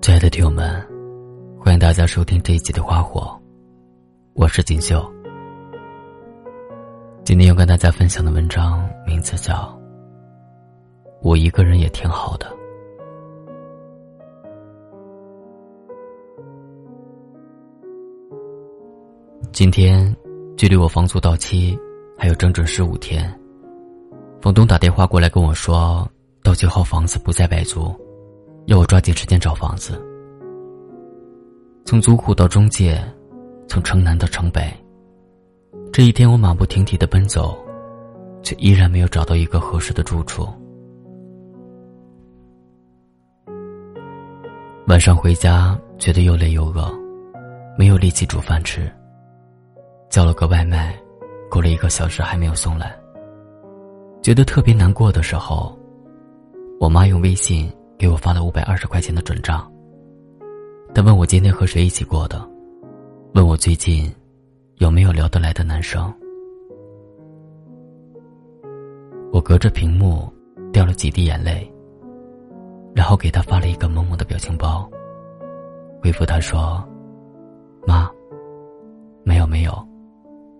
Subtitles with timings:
[0.00, 0.66] 亲爱的听友们，
[1.58, 3.20] 欢迎大家收听这一集的《花火》，
[4.32, 5.04] 我是锦绣。
[7.22, 9.54] 今天要跟大家分享的文章名字叫
[11.20, 12.46] 《我一个人也挺好的》。
[19.52, 20.16] 今天
[20.56, 21.78] 距离我房租到期
[22.16, 23.30] 还有整整十五天，
[24.40, 26.10] 房东打电话过来跟我说，
[26.42, 27.94] 到期后房子不再白租。
[28.70, 30.00] 要我抓紧时间找房子。
[31.84, 33.02] 从租户到中介，
[33.66, 34.72] 从城南到城北，
[35.92, 37.58] 这一天我马不停蹄的奔走，
[38.44, 40.46] 却依然没有找到一个合适的住处。
[44.86, 46.88] 晚上回家，觉得又累又饿，
[47.76, 48.88] 没有力气煮饭吃。
[50.10, 50.96] 叫了个外卖，
[51.50, 52.96] 过了一个小时还没有送来。
[54.22, 55.76] 觉得特别难过的时候，
[56.78, 57.68] 我妈用微信。
[58.00, 59.70] 给我发了五百二十块钱的转账。
[60.94, 62.42] 他问我今天和谁一起过的，
[63.34, 64.10] 问我最近
[64.76, 66.10] 有没有聊得来的男生。
[69.30, 70.32] 我隔着屏幕
[70.72, 71.70] 掉了几滴眼泪，
[72.94, 74.90] 然后给他发了一个萌萌的表情包，
[76.02, 76.82] 回复他说
[77.86, 78.10] ：“妈，
[79.24, 79.78] 没有没有，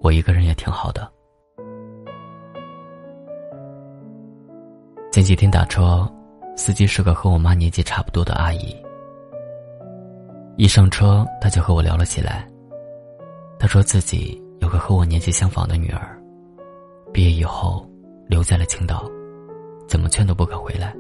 [0.03, 1.11] 我一个人也挺好的。”
[5.11, 6.07] 前几天打车。
[6.61, 8.77] 司机是个和我妈年纪差不多的阿姨。
[10.59, 12.47] 一上车，她就和我聊了起来。
[13.59, 16.23] 她说自己有个和我年纪相仿的女儿，
[17.15, 17.89] 毕业以后
[18.29, 19.11] 留在了青岛，
[19.89, 20.95] 怎么劝都不肯回来。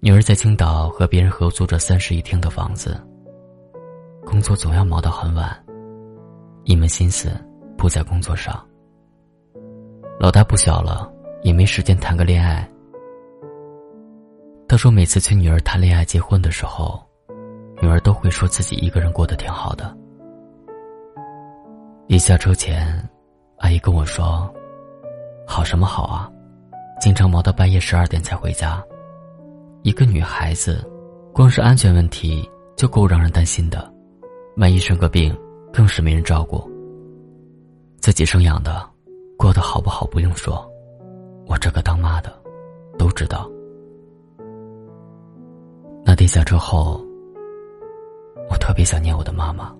[0.00, 2.98] 女儿在青岛和别人合租着三室一厅的房子，
[4.24, 5.54] 工作总要忙到很晚，
[6.64, 7.30] 一门心思
[7.76, 8.58] 不在工作上。
[10.18, 12.66] 老大不小了，也没时间谈个恋爱。
[14.70, 17.04] 他说：“每次催女儿谈恋爱、结婚的时候，
[17.82, 19.92] 女儿都会说自己一个人过得挺好的。”
[22.06, 22.86] 一下车前，
[23.56, 24.48] 阿姨跟我说
[25.44, 26.30] ：“好什么好啊，
[27.00, 28.80] 经常忙到半夜十二点才回家。
[29.82, 30.88] 一个女孩子，
[31.34, 33.92] 光是安全问题就够让人担心的，
[34.56, 35.36] 万一生个病，
[35.72, 36.64] 更是没人照顾。
[37.98, 38.88] 自己生养的，
[39.36, 40.64] 过得好不好不用说，
[41.48, 42.32] 我这个当妈的，
[42.96, 43.50] 都知道。”
[46.04, 47.04] 那天下车后，
[48.48, 49.74] 我特别想念我的妈妈。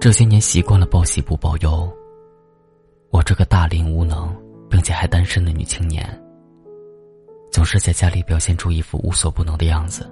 [0.00, 1.90] 这些年习惯了报喜不报忧，
[3.10, 4.34] 我这个大龄无能
[4.68, 6.04] 并且还单身的女青年，
[7.50, 10.10] 总是在家里表现出一副无所不能的样子。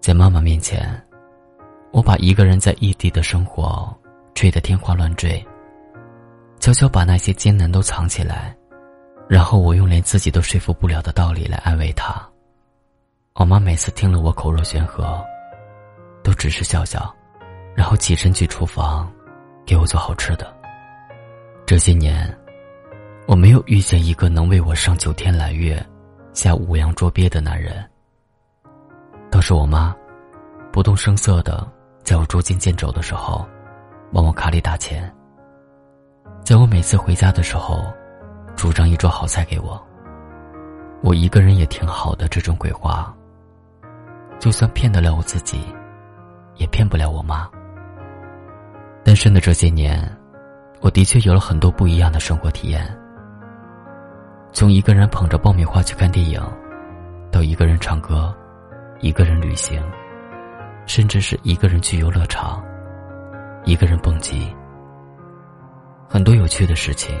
[0.00, 0.88] 在妈妈面前，
[1.90, 3.92] 我把一个人在异地的生活
[4.34, 5.44] 吹得天花乱坠，
[6.58, 8.56] 悄悄把那些艰难都藏起来。
[9.30, 12.20] 然后我用连自己都说服不了的道理来安慰他。
[13.34, 15.24] 我妈每次听了我口若悬河，
[16.24, 17.14] 都只是笑笑，
[17.76, 19.08] 然后起身去厨房，
[19.64, 20.52] 给我做好吃的。
[21.64, 22.36] 这些年，
[23.28, 25.80] 我没有遇见一个能为我上九天揽月、
[26.32, 27.88] 下五洋捉鳖的男人。
[29.30, 29.94] 倒是我妈，
[30.72, 31.64] 不动声色的
[32.02, 33.46] 在我捉襟见肘的时候，
[34.10, 35.08] 往我卡里打钱。
[36.44, 37.86] 在我每次回家的时候。
[38.60, 39.82] 主张一桌好菜给我。
[41.02, 43.10] 我一个人也挺好的，这种鬼话，
[44.38, 45.64] 就算骗得了我自己，
[46.56, 47.48] 也骗不了我妈。
[49.02, 49.98] 单身的这些年，
[50.82, 52.86] 我的确有了很多不一样的生活体验。
[54.52, 56.38] 从一个人捧着爆米花去看电影，
[57.32, 58.30] 到一个人唱歌，
[59.00, 59.82] 一个人旅行，
[60.84, 62.62] 甚至是一个人去游乐场，
[63.64, 64.54] 一个人蹦极，
[66.06, 67.18] 很多有趣的事情。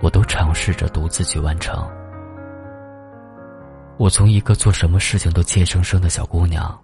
[0.00, 1.88] 我都尝试着独自去完成。
[3.98, 6.78] 我从一个做什么事情都怯生生的小姑娘，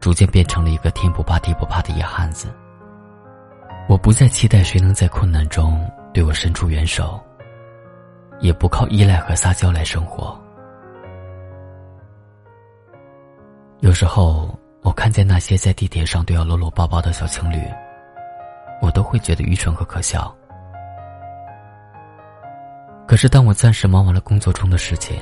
[0.00, 2.48] 逐渐变成了一个天不怕地不怕的野汉子。
[3.86, 7.20] 我不再期待谁能在困难中对我伸出援手，
[8.40, 10.38] 也不靠依赖和撒娇来生活。
[13.80, 17.62] 有时候，我看见那些在地铁上都要搂搂抱抱的小情侣，
[18.80, 20.34] 我都会觉得愚蠢和可笑。
[23.20, 25.20] 是，当我暂时忙完了工作中的事情，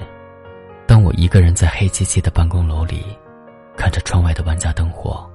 [0.87, 3.03] 当我一个人在黑漆漆的办公楼里，
[3.75, 5.27] 看着窗外的万家灯火，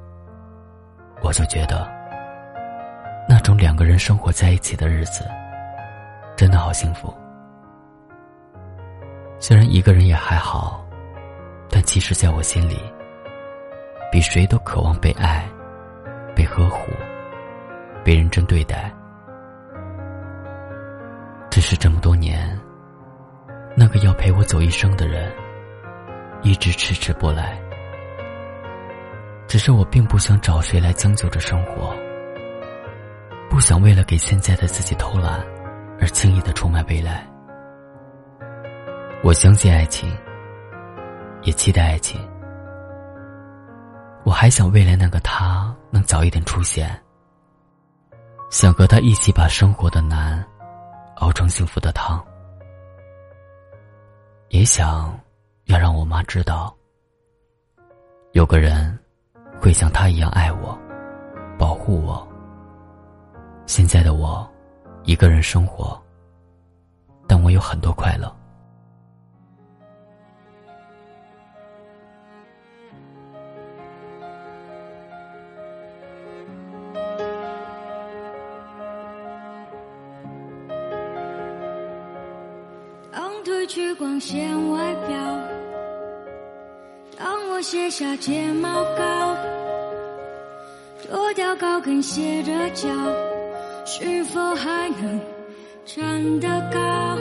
[1.24, 1.92] 我就觉得，
[3.28, 5.26] 那种两个人生活在一起的日子，
[6.38, 7.12] 真的好幸福。
[9.40, 10.86] 虽然一个人也还好，
[11.68, 12.80] 但其实在我心里，
[14.12, 15.44] 比谁都渴望被爱、
[16.36, 16.92] 被呵护、
[18.04, 18.94] 被认真对待。
[21.62, 22.60] 是这么多年，
[23.78, 25.32] 那个要陪我走一生的人，
[26.42, 27.58] 一直迟迟不来。
[29.48, 31.96] 只是我并不想找谁来将就着生活，
[33.50, 35.40] 不想为了给现在的自己偷懒，
[36.00, 37.28] 而轻易的出卖未来。
[39.24, 40.12] 我相信爱情，
[41.44, 42.20] 也期待爱情。
[44.24, 46.90] 我还想未来那个他能早一点出现，
[48.50, 50.44] 想和他一起把生活的难
[51.22, 52.20] 熬成幸福的汤，
[54.50, 55.16] 也想
[55.66, 56.76] 要让我妈知道，
[58.32, 58.98] 有个人
[59.60, 60.76] 会像他一样爱我，
[61.60, 62.28] 保护我。
[63.68, 64.50] 现在的我，
[65.04, 65.96] 一个人生活，
[67.28, 68.36] 但我有很多快乐。
[84.22, 85.18] 去光鲜外表，
[87.18, 89.36] 当我卸下睫毛膏，
[91.04, 92.88] 脱掉高跟鞋的脚，
[93.84, 95.20] 是否还能
[95.86, 97.18] 站得高？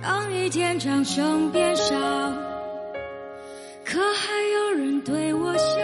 [0.00, 1.96] 当一天掌声变少，
[3.84, 5.74] 可还有人对我笑？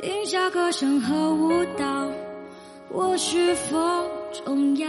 [0.00, 2.08] 停下歌声和舞蹈，
[2.88, 3.78] 我是否
[4.32, 4.88] 重要？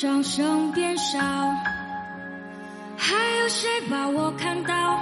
[0.00, 1.18] 掌声变少，
[2.96, 4.98] 还有谁把我看到？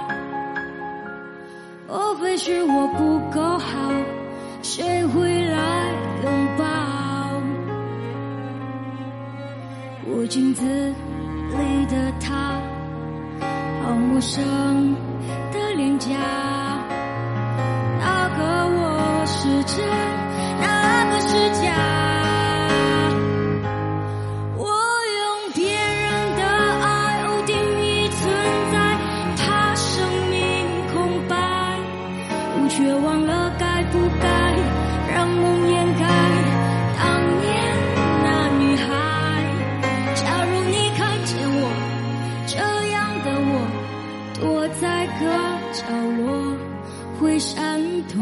[1.87, 3.93] 莫非是我不够好？
[4.61, 5.85] 谁会来
[6.21, 6.65] 拥抱？
[10.05, 12.59] 我镜子里的他，
[13.81, 14.93] 好陌生
[15.53, 16.09] 的脸颊。
[17.99, 19.87] 那个我是真，
[20.59, 22.08] 那个是假。
[45.19, 45.25] 个
[45.73, 45.83] 角
[46.17, 46.55] 落
[47.19, 48.21] 会闪躲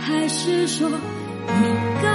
[0.00, 1.64] 还是说你
[2.02, 2.13] 更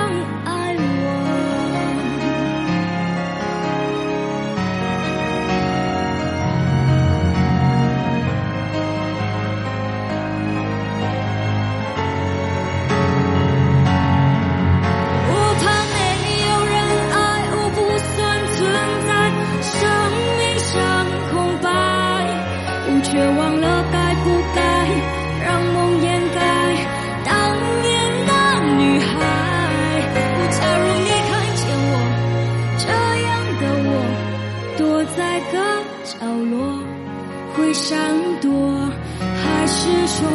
[37.89, 37.97] 闪
[38.39, 38.87] 躲，
[39.19, 40.29] 还是说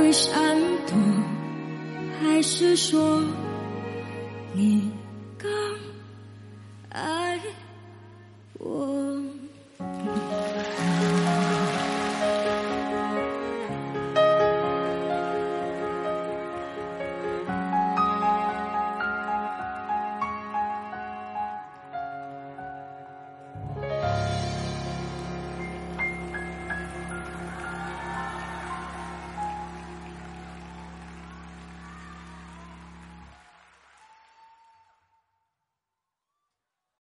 [0.00, 0.32] 会闪
[0.86, 0.96] 躲
[2.18, 3.22] 还是说
[4.54, 4.90] 你